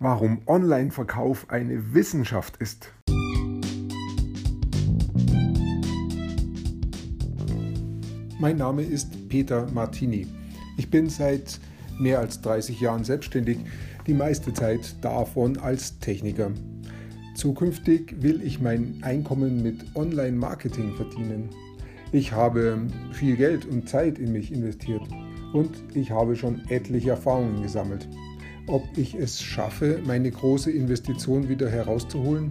[0.00, 2.92] warum Online-Verkauf eine Wissenschaft ist.
[8.38, 10.26] Mein Name ist Peter Martini.
[10.76, 11.58] Ich bin seit
[11.98, 13.58] mehr als 30 Jahren selbstständig,
[14.06, 16.52] die meiste Zeit davon als Techniker.
[17.34, 21.50] Zukünftig will ich mein Einkommen mit Online-Marketing verdienen.
[22.12, 25.02] Ich habe viel Geld und Zeit in mich investiert
[25.52, 28.08] und ich habe schon etliche Erfahrungen gesammelt.
[28.68, 32.50] Ob ich es schaffe, meine große Investition wieder herauszuholen?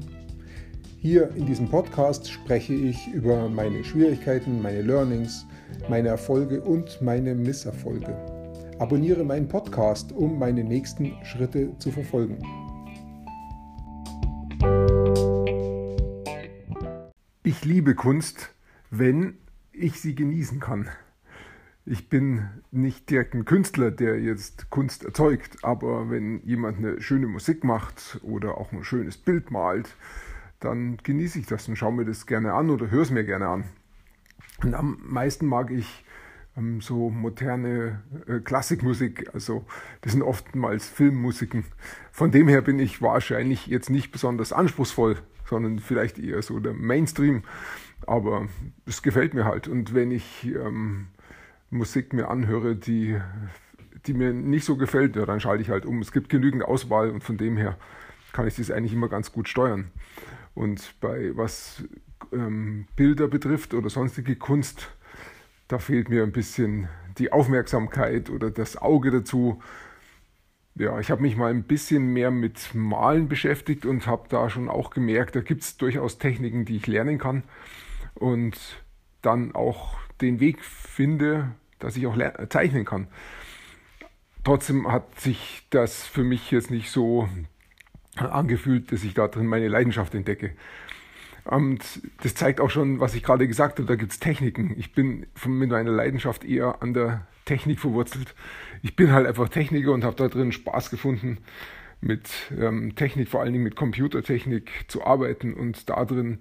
[1.00, 5.46] Hier in diesem Podcast spreche ich über meine Schwierigkeiten, meine Learnings,
[5.88, 8.18] meine Erfolge und meine Misserfolge.
[8.80, 12.40] Abonniere meinen Podcast, um meine nächsten Schritte zu verfolgen.
[17.44, 18.50] Ich liebe Kunst,
[18.90, 19.38] wenn
[19.72, 20.90] ich sie genießen kann.
[21.90, 27.28] Ich bin nicht direkt ein Künstler, der jetzt Kunst erzeugt, aber wenn jemand eine schöne
[27.28, 29.96] Musik macht oder auch ein schönes Bild malt,
[30.60, 33.48] dann genieße ich das und schaue mir das gerne an oder höre es mir gerne
[33.48, 33.64] an.
[34.62, 36.04] Und am meisten mag ich
[36.58, 39.66] ähm, so moderne äh, Klassikmusik, also
[40.02, 41.64] das sind oftmals Filmmusiken.
[42.12, 46.74] Von dem her bin ich wahrscheinlich jetzt nicht besonders anspruchsvoll, sondern vielleicht eher so der
[46.74, 47.44] Mainstream.
[48.06, 48.50] Aber
[48.86, 49.70] es gefällt mir halt.
[49.70, 51.08] Und wenn ich ähm,
[51.70, 53.20] Musik mir anhöre, die,
[54.06, 56.00] die mir nicht so gefällt, ja, dann schalte ich halt um.
[56.02, 57.78] Es gibt genügend Auswahl und von dem her
[58.32, 59.92] kann ich das eigentlich immer ganz gut steuern.
[60.54, 61.84] Und bei was
[62.32, 64.90] ähm, Bilder betrifft oder sonstige Kunst,
[65.68, 66.88] da fehlt mir ein bisschen
[67.18, 69.62] die Aufmerksamkeit oder das Auge dazu.
[70.76, 74.70] Ja, ich habe mich mal ein bisschen mehr mit Malen beschäftigt und habe da schon
[74.70, 77.44] auch gemerkt, da gibt es durchaus Techniken, die ich lernen kann
[78.14, 78.58] und
[79.22, 82.18] dann auch den Weg finde, dass ich auch
[82.50, 83.08] zeichnen kann.
[84.44, 87.28] Trotzdem hat sich das für mich jetzt nicht so
[88.16, 90.54] angefühlt, dass ich da drin meine Leidenschaft entdecke.
[91.44, 94.74] Und das zeigt auch schon, was ich gerade gesagt habe, da gibt es Techniken.
[94.78, 98.36] Ich bin mit meiner Leidenschaft eher an der Technik verwurzelt.
[98.82, 101.38] Ich bin halt einfach Techniker und habe da drin Spaß gefunden,
[102.02, 106.40] mit ähm, Technik, vor allen Dingen mit Computertechnik zu arbeiten und da drin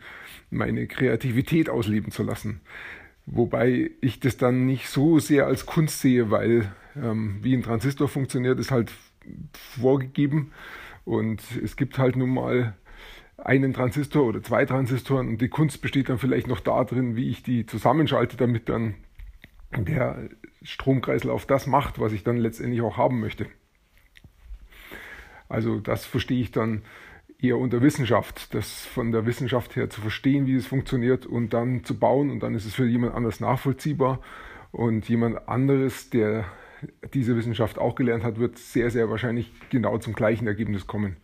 [0.51, 2.61] meine Kreativität ausleben zu lassen.
[3.27, 8.09] Wobei ich das dann nicht so sehr als Kunst sehe, weil ähm, wie ein Transistor
[8.09, 8.93] funktioniert, ist halt
[9.53, 10.53] vorgegeben
[11.05, 12.77] und es gibt halt nun mal
[13.37, 17.43] einen Transistor oder zwei Transistoren und die Kunst besteht dann vielleicht noch darin, wie ich
[17.43, 18.95] die zusammenschalte, damit dann
[19.77, 20.31] der
[20.63, 23.47] Stromkreislauf das macht, was ich dann letztendlich auch haben möchte.
[25.49, 26.83] Also das verstehe ich dann
[27.41, 31.85] eher unter Wissenschaft, das von der Wissenschaft her zu verstehen, wie es funktioniert und dann
[31.85, 34.21] zu bauen und dann ist es für jemand anders nachvollziehbar
[34.73, 36.45] und jemand anderes, der
[37.15, 41.17] diese Wissenschaft auch gelernt hat, wird sehr, sehr wahrscheinlich genau zum gleichen Ergebnis kommen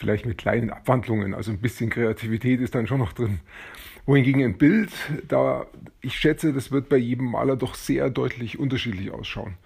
[0.00, 3.40] vielleicht mit kleinen Abwandlungen, also ein bisschen Kreativität ist dann schon noch drin.
[4.06, 4.90] Wohingegen ein Bild,
[5.28, 5.66] da
[6.00, 9.58] ich schätze, das wird bei jedem Maler doch sehr deutlich unterschiedlich ausschauen.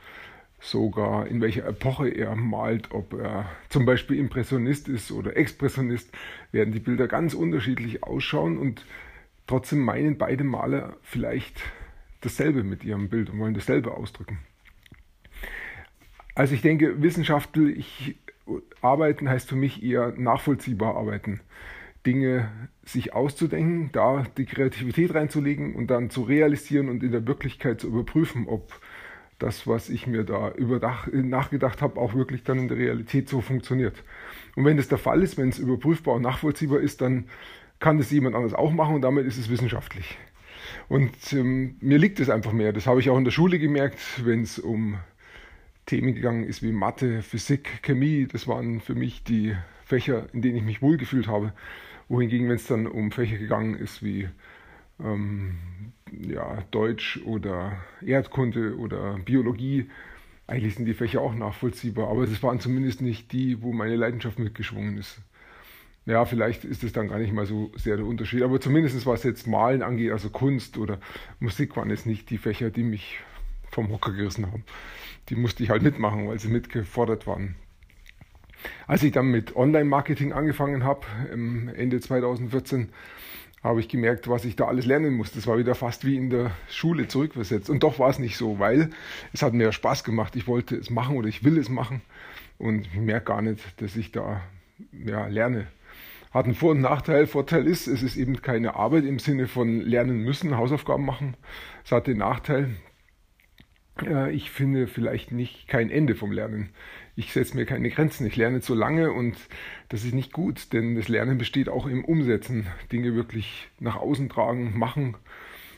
[0.65, 6.11] Sogar in welcher Epoche er malt, ob er zum Beispiel Impressionist ist oder Expressionist,
[6.53, 8.87] werden die Bilder ganz unterschiedlich ausschauen und
[9.47, 11.61] trotzdem meinen beide Maler vielleicht
[12.23, 14.39] dasselbe mit ihrem Bild und wollen dasselbe ausdrücken.
[16.35, 18.17] Also ich denke, wissenschaftlich
[18.81, 21.41] Arbeiten heißt für mich eher nachvollziehbar arbeiten.
[22.07, 22.51] Dinge
[22.85, 27.89] sich auszudenken, da die Kreativität reinzulegen und dann zu realisieren und in der Wirklichkeit zu
[27.89, 28.81] überprüfen, ob
[29.39, 33.41] das, was ich mir da überdach, nachgedacht habe, auch wirklich dann in der Realität so
[33.41, 34.03] funktioniert.
[34.57, 37.27] Und wenn das der Fall ist, wenn es überprüfbar und nachvollziehbar ist, dann
[37.81, 40.17] kann das jemand anders auch machen und damit ist es wissenschaftlich.
[40.89, 42.73] Und ähm, mir liegt es einfach mehr.
[42.73, 44.99] Das habe ich auch in der Schule gemerkt, wenn es um
[45.87, 48.27] Themen gegangen ist wie Mathe, Physik, Chemie.
[48.31, 51.53] Das waren für mich die Fächer, in denen ich mich wohlgefühlt habe.
[52.09, 54.29] Wohingegen, wenn es dann um Fächer gegangen ist wie
[55.03, 55.59] ähm,
[56.21, 59.91] ja, Deutsch oder Erdkunde oder Biologie,
[60.47, 64.39] eigentlich sind die Fächer auch nachvollziehbar, aber es waren zumindest nicht die, wo meine Leidenschaft
[64.39, 65.21] mitgeschwungen ist.
[66.07, 69.23] Ja, vielleicht ist es dann gar nicht mal so sehr der Unterschied, aber zumindest was
[69.23, 70.99] jetzt Malen angeht, also Kunst oder
[71.41, 73.21] Musik, waren jetzt nicht die Fächer, die mich
[73.71, 74.65] vom Hocker gerissen haben.
[75.31, 77.55] Die musste ich halt mitmachen, weil sie mitgefordert waren.
[78.87, 82.91] Als ich dann mit Online-Marketing angefangen habe, Ende 2014,
[83.65, 85.33] habe ich gemerkt, was ich da alles lernen muss.
[85.33, 87.71] Das war wieder fast wie in der Schule zurückversetzt.
[87.71, 88.91] Und doch war es nicht so, weil
[89.33, 90.37] es hat mir Spaß gemacht.
[90.37, 92.03] Ich wollte es machen oder ich will es machen.
[92.59, 94.43] Und ich merke gar nicht, dass ich da
[94.93, 95.67] ja, lerne.
[96.31, 97.27] Hat einen Vor- und Nachteil.
[97.27, 101.35] Vorteil ist, es ist eben keine Arbeit im Sinne von lernen müssen, Hausaufgaben machen.
[101.85, 102.69] Es hat den Nachteil,
[104.33, 106.71] ich finde vielleicht nicht kein Ende vom Lernen.
[107.17, 108.27] Ich setze mir keine Grenzen.
[108.27, 109.37] Ich lerne zu lange und
[109.89, 112.67] das ist nicht gut, denn das Lernen besteht auch im Umsetzen.
[112.91, 115.17] Dinge wirklich nach außen tragen, machen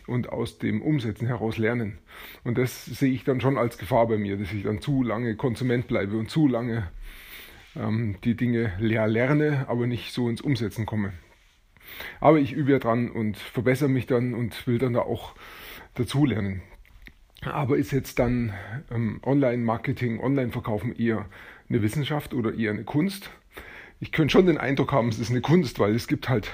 [0.07, 1.99] und aus dem Umsetzen heraus lernen.
[2.45, 5.37] Und das sehe ich dann schon als Gefahr bei mir, dass ich dann zu lange
[5.37, 6.91] Konsument bleibe und zu lange
[7.77, 11.13] ähm, die Dinge leer lerne, aber nicht so ins Umsetzen komme.
[12.21, 15.35] Aber ich übe ja dran und verbessere mich dann und will dann da auch
[15.95, 16.63] dazulernen.
[17.43, 18.53] Aber ist jetzt dann
[18.91, 21.27] ähm, Online-Marketing, Online-Verkaufen eher
[21.69, 23.31] eine Wissenschaft oder eher eine Kunst?
[24.01, 26.53] Ich könnte schon den Eindruck haben, es ist eine Kunst, weil es gibt halt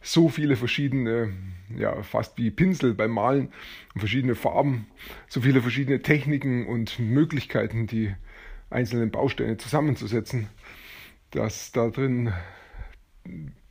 [0.00, 1.32] so viele verschiedene,
[1.76, 3.52] ja, fast wie Pinsel beim Malen
[3.96, 4.86] verschiedene Farben,
[5.28, 8.14] so viele verschiedene Techniken und Möglichkeiten, die
[8.70, 10.48] einzelnen Bausteine zusammenzusetzen,
[11.30, 12.32] dass da drin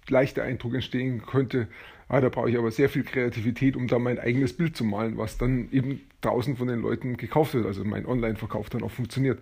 [0.10, 1.68] leichter Eindruck entstehen könnte,
[2.10, 5.18] ah, da brauche ich aber sehr viel Kreativität, um da mein eigenes Bild zu malen,
[5.18, 9.42] was dann eben draußen von den Leuten gekauft wird, also mein Online-Verkauf dann auch funktioniert.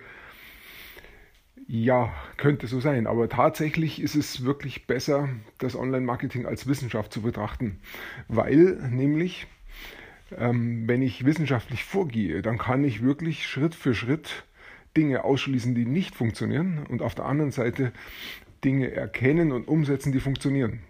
[1.68, 7.22] Ja, könnte so sein, aber tatsächlich ist es wirklich besser, das Online-Marketing als Wissenschaft zu
[7.22, 7.80] betrachten,
[8.28, 9.48] weil nämlich,
[10.38, 14.44] ähm, wenn ich wissenschaftlich vorgehe, dann kann ich wirklich Schritt für Schritt
[14.96, 17.92] Dinge ausschließen, die nicht funktionieren und auf der anderen Seite
[18.64, 20.82] Dinge erkennen und umsetzen, die funktionieren.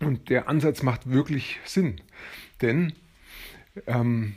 [0.00, 2.00] Und der Ansatz macht wirklich Sinn,
[2.62, 2.94] denn
[3.86, 4.34] ähm,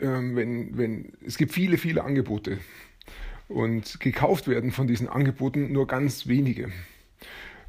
[0.00, 2.58] ähm, wenn, wenn, es gibt viele, viele Angebote
[3.48, 6.70] und gekauft werden von diesen Angeboten nur ganz wenige.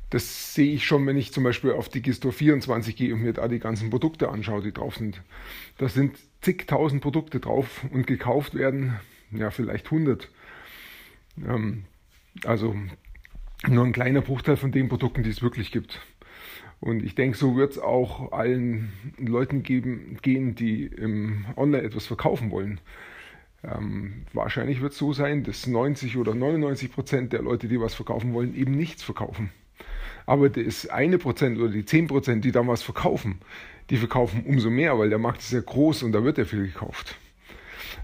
[0.09, 3.48] Das sehe ich schon, wenn ich zum Beispiel auf Digistore 24 gehe und mir da
[3.48, 5.21] die ganzen Produkte anschaue, die drauf sind.
[5.77, 8.98] Da sind zigtausend Produkte drauf und gekauft werden,
[9.31, 10.30] ja, vielleicht 100.
[11.45, 11.83] Ähm,
[12.45, 12.75] also
[13.68, 16.00] nur ein kleiner Bruchteil von den Produkten, die es wirklich gibt.
[16.79, 22.06] Und ich denke, so wird es auch allen Leuten geben, gehen, die im Online etwas
[22.06, 22.79] verkaufen wollen.
[23.63, 27.95] Ähm, wahrscheinlich wird es so sein, dass 90 oder 99 Prozent der Leute, die was
[27.95, 29.50] verkaufen wollen, eben nichts verkaufen.
[30.27, 33.39] Aber das eine Prozent oder die 10 Prozent, die da was verkaufen,
[33.89, 36.68] die verkaufen umso mehr, weil der Markt ist sehr groß und da wird ja viel
[36.68, 37.18] gekauft.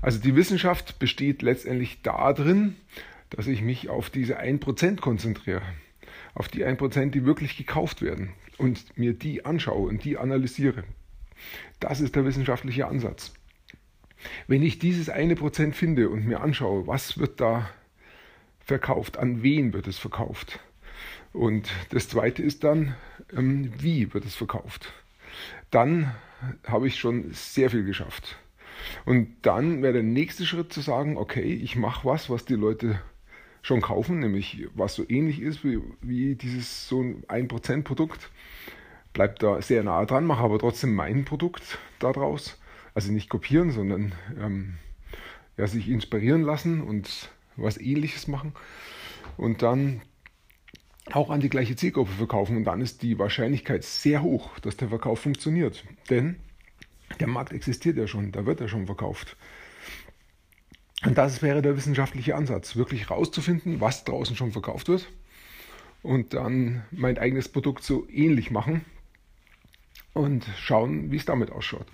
[0.02, 2.76] Also die Wissenschaft besteht letztendlich darin,
[3.30, 5.62] dass ich mich auf diese 1% konzentriere.
[6.34, 10.84] Auf die 1%, die wirklich gekauft werden und mir die anschaue und die analysiere.
[11.80, 13.34] Das ist der wissenschaftliche Ansatz.
[14.48, 17.70] Wenn ich dieses eine Prozent finde und mir anschaue, was wird da
[18.60, 20.60] verkauft, an wen wird es verkauft.
[21.34, 22.96] Und das zweite ist dann,
[23.36, 24.94] ähm, wie wird es verkauft.
[25.72, 26.14] Dann
[26.66, 28.38] habe ich schon sehr viel geschafft.
[29.06, 33.00] Und dann wäre der nächste Schritt zu sagen, okay, ich mache was, was die Leute
[33.64, 38.30] schon kaufen, nämlich was so ähnlich ist wie, wie dieses so ein 1% Produkt.
[39.14, 42.60] Bleibt da sehr nah dran, mache aber trotzdem mein Produkt daraus.
[42.94, 44.76] Also nicht kopieren, sondern ähm,
[45.58, 48.54] ja, sich inspirieren lassen und was ähnliches machen.
[49.38, 50.02] Und dann
[51.12, 52.58] auch an die gleiche Zielgruppe verkaufen.
[52.58, 55.86] Und dann ist die Wahrscheinlichkeit sehr hoch, dass der Verkauf funktioniert.
[56.10, 56.36] Denn
[57.20, 59.38] der Markt existiert ja schon, da wird er schon verkauft.
[61.06, 65.10] Und das wäre der wissenschaftliche Ansatz, wirklich rauszufinden, was draußen schon verkauft wird
[66.04, 68.86] und dann mein eigenes Produkt so ähnlich machen
[70.14, 71.88] und schauen, wie es damit ausschaut.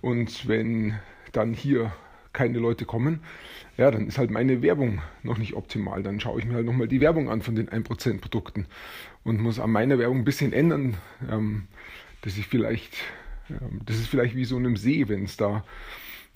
[0.00, 0.94] Und wenn
[1.32, 1.92] dann hier
[2.32, 3.20] keine Leute kommen,
[3.78, 6.02] ja, dann ist halt meine Werbung noch nicht optimal.
[6.02, 8.66] Dann schaue ich mir halt nochmal die Werbung an von den 1% Produkten
[9.24, 10.96] und muss an meiner Werbung ein bisschen ändern,
[11.30, 11.66] ähm,
[12.20, 12.94] dass ich vielleicht,
[13.50, 15.64] ähm, das ist vielleicht wie so einem See, wenn es da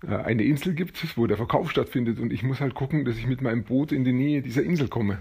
[0.07, 3.43] eine Insel gibt, wo der Verkauf stattfindet und ich muss halt gucken, dass ich mit
[3.43, 5.19] meinem Boot in die Nähe dieser Insel komme.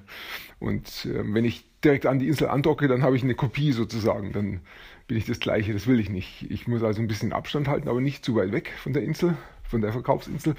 [0.60, 4.32] Und äh, wenn ich direkt an die Insel andocke, dann habe ich eine Kopie sozusagen,
[4.32, 4.62] dann
[5.08, 6.50] bin ich das gleiche, das will ich nicht.
[6.50, 9.36] Ich muss also ein bisschen Abstand halten, aber nicht zu weit weg von der Insel,
[9.64, 10.56] von der Verkaufsinsel,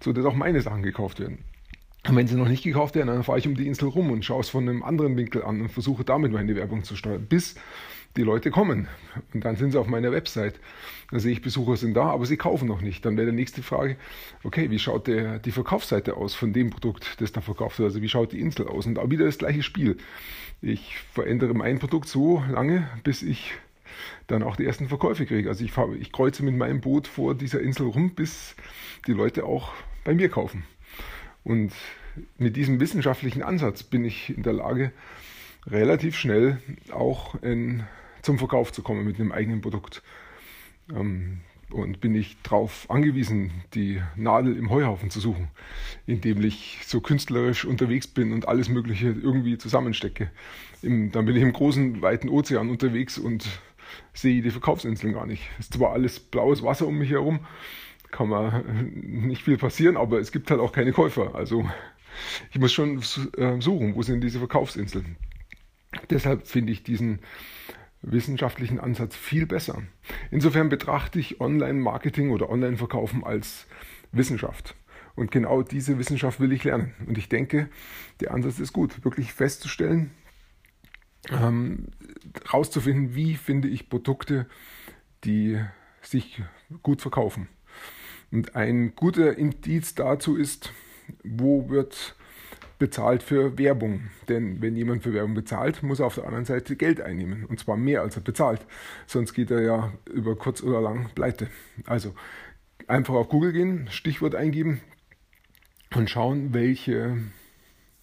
[0.00, 1.38] so dass auch meine Sachen gekauft werden.
[2.06, 4.24] Und wenn sie noch nicht gekauft werden, dann fahre ich um die Insel rum und
[4.24, 7.54] schaue es von einem anderen Winkel an und versuche damit meine Werbung zu steuern, bis
[8.16, 8.88] die Leute kommen.
[9.32, 10.60] Und dann sind sie auf meiner Website.
[11.10, 13.04] Dann sehe ich, Besucher sind da, aber sie kaufen noch nicht.
[13.04, 13.96] Dann wäre die nächste Frage,
[14.42, 17.88] okay, wie schaut der, die Verkaufsseite aus von dem Produkt, das da verkauft wird?
[17.88, 18.86] Also wie schaut die Insel aus?
[18.86, 19.96] Und auch wieder das gleiche Spiel.
[20.62, 23.52] Ich verändere mein Produkt so lange, bis ich
[24.26, 25.48] dann auch die ersten Verkäufe kriege.
[25.48, 28.56] Also ich, fahre, ich kreuze mit meinem Boot vor dieser Insel rum, bis
[29.06, 29.72] die Leute auch
[30.04, 30.64] bei mir kaufen.
[31.42, 31.72] Und
[32.38, 34.92] mit diesem wissenschaftlichen Ansatz bin ich in der Lage,
[35.66, 36.58] relativ schnell
[36.90, 37.84] auch in
[38.24, 40.02] zum Verkauf zu kommen mit einem eigenen Produkt.
[40.94, 41.40] Ähm,
[41.70, 45.48] und bin ich darauf angewiesen, die Nadel im Heuhaufen zu suchen,
[46.06, 50.30] indem ich so künstlerisch unterwegs bin und alles Mögliche irgendwie zusammenstecke.
[50.82, 53.60] Im, dann bin ich im großen, weiten Ozean unterwegs und
[54.12, 55.48] sehe die Verkaufsinseln gar nicht.
[55.58, 57.40] Es ist zwar alles blaues Wasser um mich herum,
[58.10, 61.34] kann man nicht viel passieren, aber es gibt halt auch keine Käufer.
[61.34, 61.68] Also
[62.52, 62.98] ich muss schon
[63.36, 65.16] äh, suchen, wo sind diese Verkaufsinseln.
[66.10, 67.20] Deshalb finde ich diesen
[68.06, 69.82] wissenschaftlichen Ansatz viel besser.
[70.30, 73.66] Insofern betrachte ich Online-Marketing oder Online-Verkaufen als
[74.12, 74.74] Wissenschaft.
[75.14, 76.92] Und genau diese Wissenschaft will ich lernen.
[77.06, 77.68] Und ich denke,
[78.20, 80.10] der Ansatz ist gut, wirklich festzustellen,
[81.30, 81.86] ähm,
[82.52, 84.46] rauszufinden, wie finde ich Produkte,
[85.24, 85.60] die
[86.02, 86.42] sich
[86.82, 87.48] gut verkaufen.
[88.30, 90.72] Und ein guter Indiz dazu ist,
[91.22, 92.16] wo wird
[92.84, 94.10] bezahlt für Werbung.
[94.28, 97.46] Denn wenn jemand für Werbung bezahlt, muss er auf der anderen Seite Geld einnehmen.
[97.46, 98.60] Und zwar mehr, als er bezahlt.
[99.06, 101.48] Sonst geht er ja über kurz oder lang pleite.
[101.86, 102.14] Also
[102.86, 104.82] einfach auf Google gehen, Stichwort eingeben
[105.94, 107.16] und schauen, welche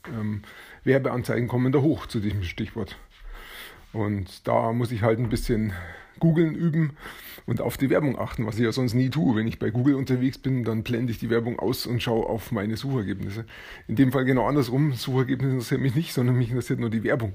[0.08, 0.42] ähm,
[0.84, 2.98] Werbeanzeigen kommen da hoch zu diesem Stichwort.
[3.94, 5.74] Und da muss ich halt ein bisschen
[6.20, 6.92] googeln üben
[7.46, 9.36] und auf die Werbung achten, was ich ja sonst nie tue.
[9.36, 12.52] Wenn ich bei Google unterwegs bin, dann blende ich die Werbung aus und schaue auf
[12.52, 13.46] meine Suchergebnisse.
[13.88, 14.94] In dem Fall genau andersrum.
[14.94, 17.34] Suchergebnisse interessieren mich nicht, sondern mich interessiert nur die Werbung.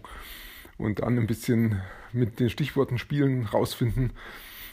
[0.79, 1.83] Und dann ein bisschen
[2.13, 4.11] mit den Stichworten spielen, rausfinden,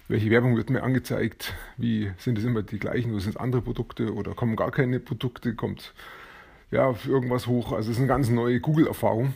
[0.08, 3.62] welche Werbung wird mir angezeigt, wie sind es immer die gleichen oder sind es andere
[3.62, 5.94] Produkte oder kommen gar keine Produkte, kommt
[6.74, 7.72] ja irgendwas hoch.
[7.72, 9.34] Also es ist eine ganz neue Google-Erfahrung.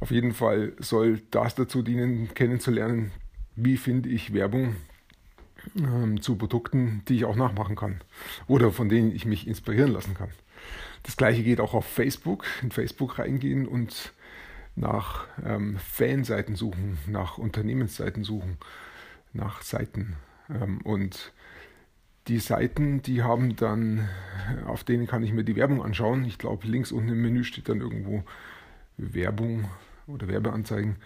[0.00, 3.12] Auf jeden Fall soll das dazu dienen, kennenzulernen,
[3.54, 4.76] wie finde ich Werbung
[5.76, 8.00] ähm, zu Produkten, die ich auch nachmachen kann
[8.46, 10.30] oder von denen ich mich inspirieren lassen kann.
[11.02, 14.12] Das gleiche geht auch auf Facebook, in Facebook reingehen und
[14.74, 18.58] nach ähm, Fanseiten suchen, nach Unternehmensseiten suchen,
[19.32, 20.16] nach Seiten.
[20.50, 21.32] Ähm, und
[22.28, 24.08] die Seiten, die haben dann,
[24.66, 26.24] auf denen kann ich mir die Werbung anschauen.
[26.24, 28.24] Ich glaube, links unten im Menü steht dann irgendwo
[28.96, 29.68] Werbung
[30.06, 30.96] oder Werbeanzeigen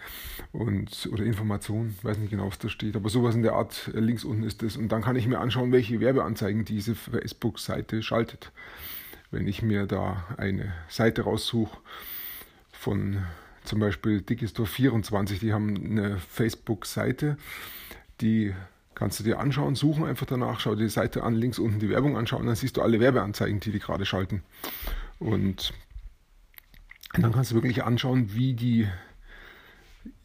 [0.51, 3.99] und oder Informationen, weiß nicht genau, was da steht, aber sowas in der Art, äh,
[3.99, 4.77] links unten ist es.
[4.77, 8.51] Und dann kann ich mir anschauen, welche Werbeanzeigen diese Facebook-Seite schaltet.
[9.31, 11.77] Wenn ich mir da eine Seite raussuche
[12.71, 13.23] von
[13.63, 17.37] zum Beispiel Digistore 24, die haben eine Facebook-Seite,
[18.19, 18.53] die
[19.01, 21.89] kannst du dir anschauen, suchen einfach danach, schau dir die Seite an, links unten die
[21.89, 24.43] Werbung anschauen, dann siehst du alle Werbeanzeigen, die die gerade schalten.
[25.17, 25.73] Und
[27.15, 28.87] dann kannst du wirklich anschauen, wie die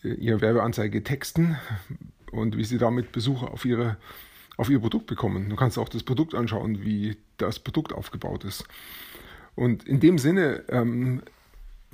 [0.04, 1.56] äh, ihre Werbeanzeige texten
[2.32, 3.96] und wie sie damit Besucher auf, ihre,
[4.58, 5.48] auf ihr Produkt bekommen.
[5.48, 8.64] Du kannst auch das Produkt anschauen, wie das Produkt aufgebaut ist.
[9.54, 11.22] Und in dem Sinne ähm,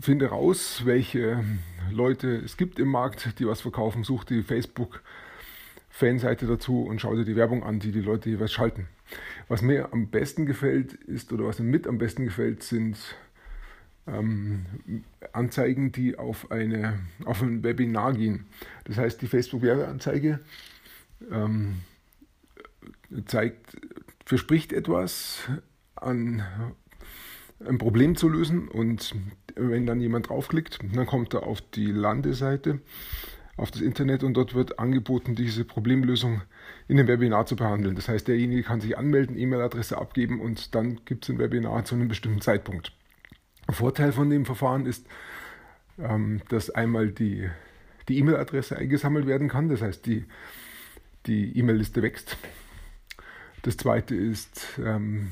[0.00, 1.44] finde raus, welche
[1.92, 4.02] Leute es gibt im Markt, die was verkaufen.
[4.02, 4.42] Such die
[5.92, 8.88] Facebook-Fanseite dazu und schau dir die Werbung an, die die Leute jeweils schalten.
[9.48, 12.96] Was mir am besten gefällt ist, oder was mir mit am besten gefällt, sind
[14.06, 14.64] ähm,
[15.32, 18.46] Anzeigen, die auf, eine, auf ein Webinar gehen.
[18.84, 20.40] Das heißt, die Facebook-Werbeanzeige
[21.30, 21.76] ähm,
[23.26, 23.76] zeigt,
[24.24, 25.48] verspricht etwas
[25.94, 26.42] an
[27.64, 29.14] ein Problem zu lösen und
[29.54, 32.80] wenn dann jemand draufklickt, dann kommt er auf die Landeseite,
[33.56, 36.42] auf das Internet und dort wird angeboten, diese Problemlösung
[36.88, 37.94] in dem Webinar zu behandeln.
[37.94, 41.94] Das heißt, derjenige kann sich anmelden, E-Mail-Adresse abgeben und dann gibt es ein Webinar zu
[41.94, 42.92] einem bestimmten Zeitpunkt.
[43.68, 45.06] Vorteil von dem Verfahren ist,
[45.98, 47.48] ähm, dass einmal die
[48.08, 50.24] die E-Mail-Adresse eingesammelt werden kann, das heißt die
[51.26, 52.36] die E-Mail-Liste wächst.
[53.62, 55.30] Das zweite ist ähm,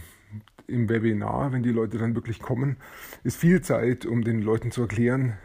[0.69, 2.77] im Webinar, wenn die Leute dann wirklich kommen,
[3.25, 5.37] ist viel Zeit, um den Leuten zu erklären,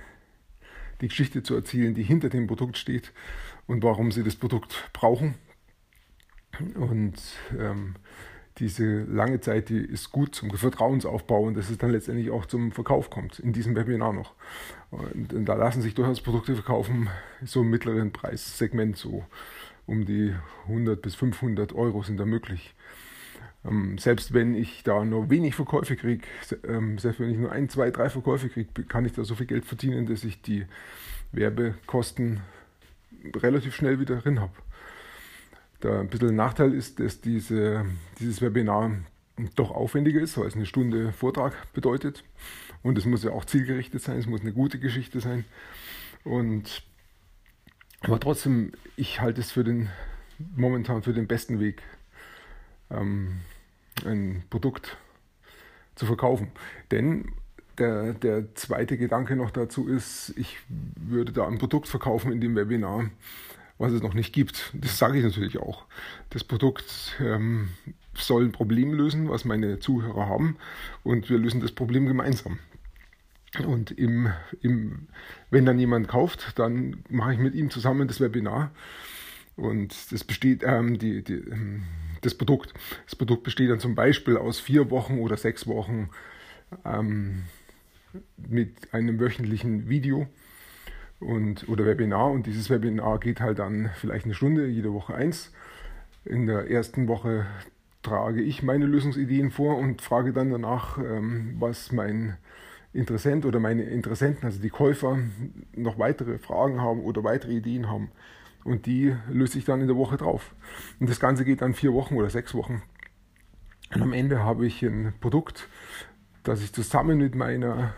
[1.01, 3.11] die Geschichte zu erzählen, die hinter dem Produkt steht
[3.67, 5.35] und warum sie das Produkt brauchen.
[6.75, 7.15] Und
[7.57, 7.95] ähm,
[8.57, 12.71] diese lange Zeit, die ist gut zum Vertrauensaufbau und dass es dann letztendlich auch zum
[12.71, 14.33] Verkauf kommt, in diesem Webinar noch.
[14.91, 17.09] Und, und da lassen sich durchaus Produkte verkaufen,
[17.43, 19.25] so im mittleren Preissegment, so
[19.85, 20.33] um die
[20.63, 22.73] 100 bis 500 Euro sind da möglich.
[23.67, 26.25] Ähm, selbst wenn ich da nur wenig Verkäufe kriege,
[26.67, 29.47] ähm, selbst wenn ich nur ein, zwei, drei Verkäufe kriege, kann ich da so viel
[29.47, 30.65] Geld verdienen, dass ich die
[31.31, 32.41] Werbekosten
[33.35, 34.53] relativ schnell wieder drin habe.
[35.83, 37.85] Der ein bisschen Nachteil ist, dass diese,
[38.19, 38.91] dieses Webinar
[39.55, 42.23] doch aufwendiger ist, weil es eine Stunde Vortrag bedeutet.
[42.83, 45.43] Und es muss ja auch zielgerichtet sein, es muss eine gute Geschichte sein.
[46.23, 46.83] Und
[48.01, 49.89] aber trotzdem, ich halte es für den
[50.55, 51.81] momentan für den besten Weg,
[52.91, 53.39] ähm,
[54.05, 54.97] ein Produkt
[55.95, 56.51] zu verkaufen.
[56.91, 57.31] Denn
[57.77, 62.55] der, der zweite Gedanke noch dazu ist, ich würde da ein Produkt verkaufen in dem
[62.55, 63.09] Webinar,
[63.77, 64.71] was es noch nicht gibt.
[64.73, 65.85] Das sage ich natürlich auch.
[66.29, 67.69] Das Produkt ähm,
[68.13, 70.57] soll ein Problem lösen, was meine Zuhörer haben,
[71.03, 72.59] und wir lösen das Problem gemeinsam.
[73.65, 75.07] Und im, im,
[75.49, 78.71] wenn dann jemand kauft, dann mache ich mit ihm zusammen das Webinar.
[79.55, 81.83] Und das besteht, ähm, die, die, ähm,
[82.25, 82.73] das Produkt.
[83.05, 86.09] Das Produkt besteht dann zum Beispiel aus vier Wochen oder sechs Wochen
[86.83, 87.43] ähm,
[88.37, 90.27] mit einem wöchentlichen Video
[91.19, 92.31] und, oder Webinar.
[92.31, 95.51] Und dieses Webinar geht halt dann vielleicht eine Stunde, jede Woche eins.
[96.23, 97.45] In der ersten Woche
[98.01, 102.37] trage ich meine Lösungsideen vor und frage dann danach, ähm, was mein
[102.93, 105.19] Interessent oder meine Interessenten, also die Käufer,
[105.75, 108.09] noch weitere Fragen haben oder weitere Ideen haben.
[108.65, 110.55] Und die löse ich dann in der Woche drauf.
[110.99, 112.81] Und das Ganze geht dann vier Wochen oder sechs Wochen.
[113.93, 115.69] Und am Ende habe ich ein Produkt,
[116.43, 117.93] das ich zusammen mit meiner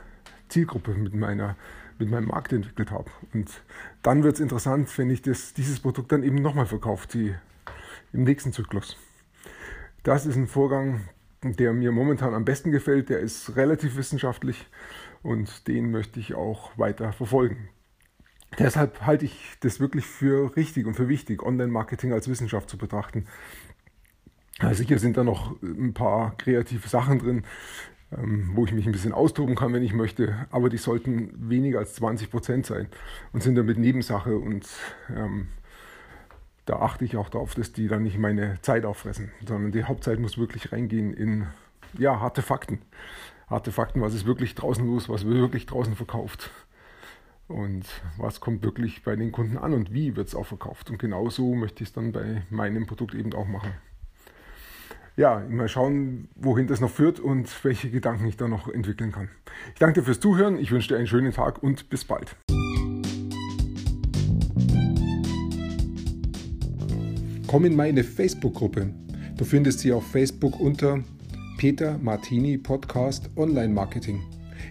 [0.49, 1.55] Zielgruppe, mit, meiner,
[1.97, 3.09] mit meinem Markt entwickelt habe.
[3.33, 3.49] Und
[4.03, 7.33] dann wird es interessant, wenn ich das, dieses Produkt dann eben nochmal verkaufe, die,
[8.11, 8.97] im nächsten Zyklus.
[10.03, 11.07] Das ist ein Vorgang,
[11.43, 13.07] der mir momentan am besten gefällt.
[13.07, 14.67] Der ist relativ wissenschaftlich
[15.23, 17.69] und den möchte ich auch weiter verfolgen.
[18.59, 23.25] Deshalb halte ich das wirklich für richtig und für wichtig, Online-Marketing als Wissenschaft zu betrachten.
[24.71, 27.43] sicher sind da noch ein paar kreative Sachen drin,
[28.17, 31.79] ähm, wo ich mich ein bisschen austoben kann, wenn ich möchte, aber die sollten weniger
[31.79, 32.87] als 20 Prozent sein
[33.33, 34.67] und sind damit Nebensache und
[35.15, 35.49] ähm,
[36.65, 40.19] da achte ich auch darauf, dass die dann nicht meine Zeit auffressen, sondern die Hauptzeit
[40.19, 41.47] muss wirklich reingehen in
[41.97, 42.79] ja, harte Fakten.
[43.47, 46.49] Harte Fakten, was ist wirklich draußen los, was wird wirklich draußen verkauft
[47.47, 47.85] und
[48.17, 50.89] was kommt wirklich bei den Kunden an und wie wird es auch verkauft.
[50.89, 53.71] Und genau so möchte ich es dann bei meinem Produkt eben auch machen.
[55.15, 59.29] Ja, mal schauen, wohin das noch führt und welche Gedanken ich da noch entwickeln kann.
[59.73, 62.35] Ich danke dir fürs Zuhören, ich wünsche dir einen schönen Tag und bis bald.
[67.47, 68.93] Komm in meine Facebook-Gruppe.
[69.37, 70.99] Du findest sie auf Facebook unter
[71.57, 74.21] Peter Martini Podcast Online Marketing.